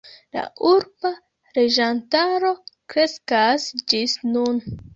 [0.35, 1.11] La urba
[1.59, 2.55] loĝantaro
[2.97, 4.63] kreskas ĝis nun.